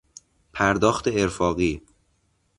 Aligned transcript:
پرداخت 0.53 1.07
ارفاقی 1.07 1.81